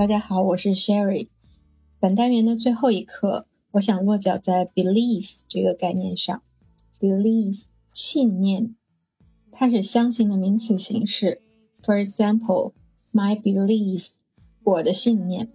[0.00, 1.28] 大家好，我是 Sherry。
[1.98, 6.42] 本单元的最后一课，我想落脚在 belief 这个概念上。
[6.98, 8.74] belief 信念，
[9.52, 11.42] 它是相信的名词形式。
[11.82, 12.72] For example,
[13.12, 14.12] my belief
[14.64, 15.52] 我的信念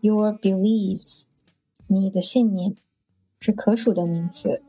[0.00, 1.26] ，your beliefs
[1.86, 2.74] 你的信念
[3.38, 4.64] 是可数的名词。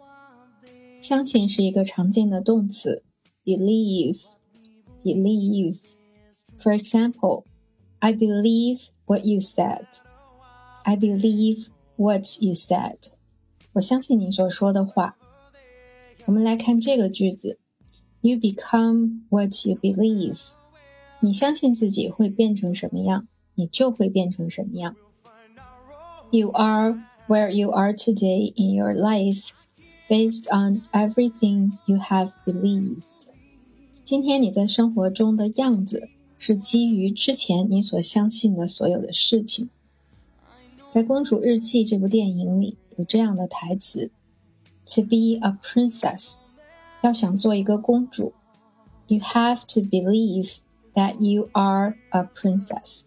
[1.01, 3.01] 相信是一个常见的动词
[3.43, 4.21] ，believe
[5.03, 5.79] believe。
[6.59, 7.45] For example,
[7.97, 9.86] I believe what you said.
[10.84, 12.96] I believe what you said.
[13.74, 15.16] 我相信你所说的话。
[16.26, 17.58] 我们来看这个句子：
[18.20, 20.38] You become what you believe.
[21.20, 24.96] 你相信自己会变成什么样，你就会变成什么样。
[26.30, 29.50] You are where you are today in your life
[30.08, 33.02] based on everything you have believed.
[34.04, 39.69] 今天你在生活中的样子 是基于之前你所相信的所有的事情。
[40.89, 44.11] 在《公主日记》这部电影里有这样的台词
[44.85, 46.35] ：“To be a princess，
[47.01, 48.33] 要想做一个公主
[49.07, 50.55] ，you have to believe
[50.93, 53.01] that you are a princess。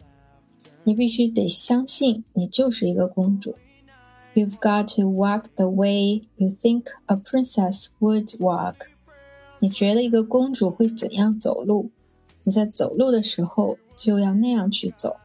[0.85, 3.57] 你必须得相信你就是一个公主。
[4.35, 8.89] You've got to walk the way you think a princess would walk。
[9.61, 11.91] 你觉得一个公主会怎样走路？”
[12.51, 15.17] 在走路的时候就要那样去走。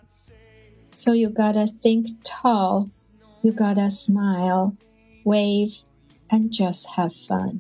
[0.93, 2.89] So you gotta think tall,
[3.41, 4.73] you gotta smile,
[5.23, 5.79] wave,
[6.29, 7.59] and just have fun。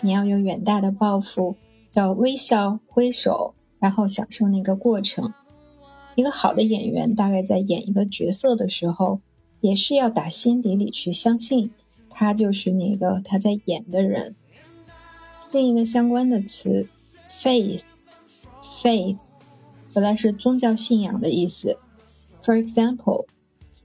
[0.00, 1.56] 你要有远大的抱负，
[1.92, 5.32] 要微笑、挥手，然后享受那个过程。
[6.16, 9.20] 一个好的演员大概在演一个角色的时候，
[9.60, 11.70] 也是要打心底里去相信
[12.10, 14.34] 他就是那个他在演的人。
[15.52, 16.88] 另一个相关的词
[17.28, 17.82] ，faith。
[18.75, 19.17] Faith
[19.93, 21.77] 本来是宗教信仰的意思，
[22.43, 23.25] For example,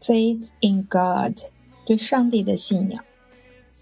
[0.01, 1.39] faith in God
[1.85, 3.05] 对上帝的信仰。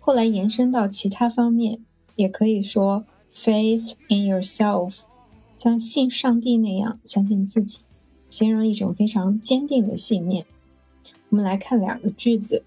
[0.00, 1.80] 后来延伸到其他方面，
[2.16, 5.00] 也可以说 faith in yourself，
[5.56, 7.80] 像信上帝那样相信自己，
[8.28, 10.46] 形容一种非常坚定的信念。
[11.28, 12.64] 我们来看两个句子：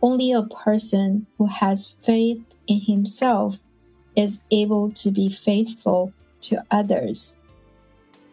[0.00, 3.58] Only a person who has faith in himself
[4.14, 7.34] is able to be faithful to others.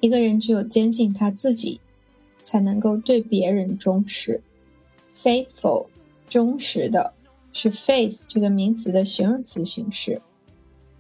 [0.00, 1.80] 一个人只有坚信他自己，
[2.42, 4.42] 才能够对别人忠实。
[5.14, 5.88] Faithful，
[6.26, 7.12] 忠实的，
[7.52, 10.22] 是 faith 这个名词的形容词形式。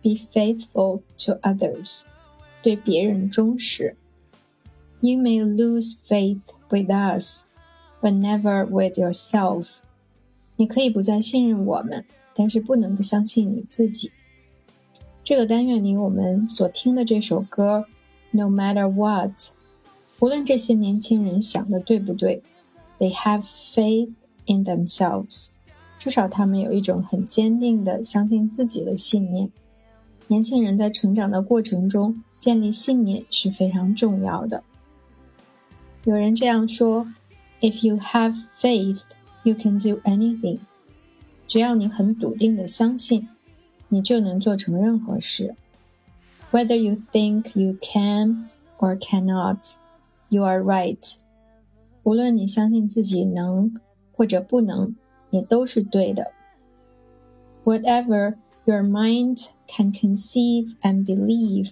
[0.02, 2.02] Be faithful to others，
[2.62, 3.96] 对别人忠实。
[5.00, 7.44] You may lose faith with us,
[8.02, 9.78] but never with yourself。
[10.56, 14.12] 你可以不再信任我们，但是不能不相信你自己。
[15.24, 17.86] 这个单元里我们所听的这首歌。
[18.32, 19.32] No matter what，
[20.20, 22.42] 无论这些年轻人想的对不对
[22.98, 24.12] ，they have faith
[24.46, 25.48] in themselves。
[25.98, 29.50] 至少他们有一种很坚定的相信自己的信念。
[30.28, 34.62] 年轻人在成长的过程中建立信念是非常重要的。
[36.04, 37.06] 有人这样说
[37.60, 39.00] ：“If you have faith,
[39.42, 40.60] you can do anything。”
[41.46, 43.28] 只要你很笃定的相信，
[43.88, 45.56] 你就能做成任何事。
[46.51, 49.75] Whether you think you can or cannot,
[50.29, 51.19] you are right.
[52.03, 53.73] 无论你相信自己能
[54.13, 54.95] 或者不能，
[55.31, 56.31] 也都是对的。
[57.63, 61.71] Whatever your mind can conceive and believe,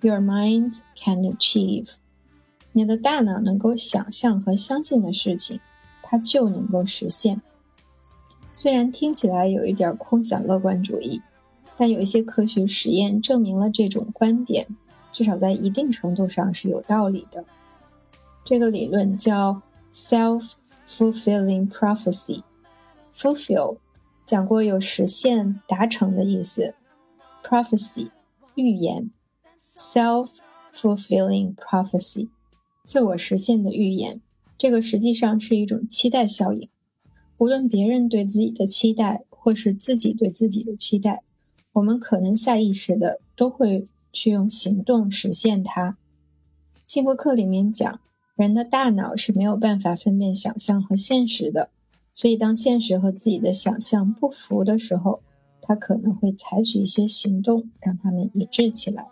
[0.00, 1.94] your mind can achieve.
[2.72, 5.60] 你的大脑能够想象和相信的事情，
[6.02, 7.42] 它就能够实现。
[8.54, 11.20] 虽然听起来有一点空想乐观主义。
[11.81, 14.67] 但有一些科学实验证明了这种观点，
[15.11, 17.43] 至少在一定程度上是有道理的。
[18.45, 22.43] 这个理论叫 self-fulfilling prophecy。
[23.11, 23.77] fulfill
[24.27, 26.75] 讲过有实现、达成的意思。
[27.43, 28.11] prophecy
[28.53, 29.09] 预言。
[29.75, 32.29] self-fulfilling prophecy
[32.83, 34.21] 自我实现的预言。
[34.55, 36.69] 这个实际上是一种期待效应。
[37.39, 41.23] 无论别人对自己的期待，或是自己对自己的期待。
[41.73, 45.97] 我们可能下意识的都会去用行动实现它。
[46.85, 47.99] 幸福课里面讲，
[48.35, 51.69] 人的大脑是没有办法分辨想象和现实的，
[52.13, 55.21] 所以当现实和自己的想象不符的时候，
[55.61, 59.07] 他可能会采取一些行动让他们一致起来。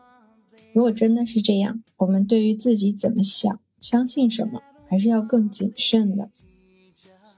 [0.73, 6.29] 如果真的是这样，我们对于自己怎么想、相信什么，还是要更谨慎的。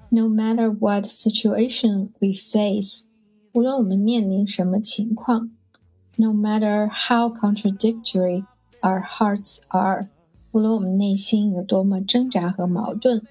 [0.09, 3.10] No matter what situation we face.
[3.52, 5.50] 无论我们面临什么情况，
[6.16, 8.44] No matter how contradictory
[8.80, 10.08] our hearts are，
[10.52, 13.22] 无论我们内心有多么挣扎和矛盾，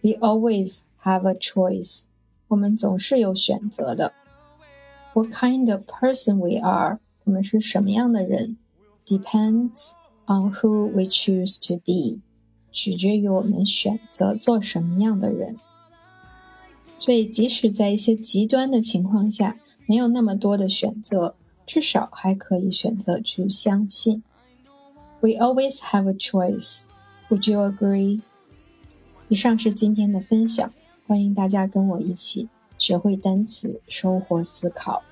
[0.00, 2.04] we always have a choice。
[2.48, 4.12] 我们总是有选择的。
[5.14, 8.56] What kind of person we are，我们是什么样的人，
[9.06, 9.92] depends
[10.26, 12.20] on who we choose to be，
[12.70, 15.58] 取决于我们选择做什么样的人。
[16.97, 21.35] 所以，即使在一些极端的情况下，没有那么多的选择，
[21.65, 24.23] 至少还可以选择去相信。
[25.21, 26.83] We always have a choice.
[27.29, 28.21] Would you agree?
[29.29, 30.73] 以上是今天的分享，
[31.05, 35.03] 欢迎大家跟我一起学会单词，收获思考。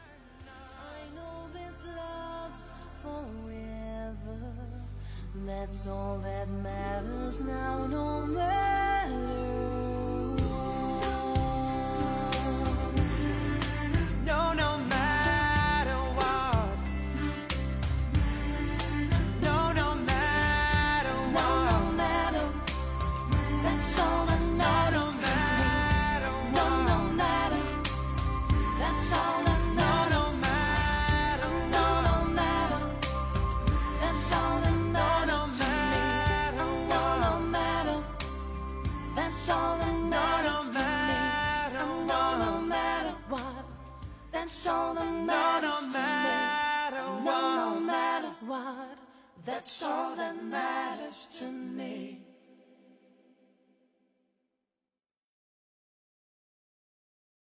[5.46, 8.55] That's all that matters now, no matter.
[49.45, 52.25] That's all that matters to me.